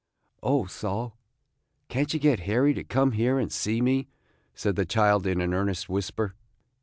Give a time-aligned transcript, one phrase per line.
[0.41, 1.15] "O Sol,
[1.87, 4.07] can't you get Harry to come here and see me?"
[4.55, 6.33] said the child, in an earnest whisper.